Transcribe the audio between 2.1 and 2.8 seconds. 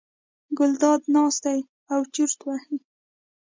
چورت وهي.